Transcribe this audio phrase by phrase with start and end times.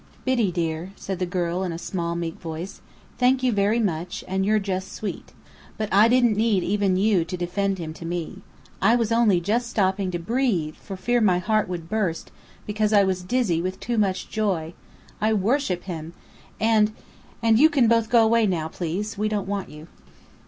[0.25, 2.81] "Biddy dear," said the girl in a small, meek voice,
[3.19, 5.31] "thank you very much, and you're just sweet.
[5.77, 8.39] But I didn't need even you to defend him to me.
[8.81, 12.31] I was only just stopping to breathe, for fear my heart would burst,
[12.65, 14.73] because I was dizzy with too much joy.
[15.21, 16.13] I worship him!
[16.59, 16.93] And
[17.43, 19.19] and you can both go away now, please.
[19.19, 19.85] We don't want you."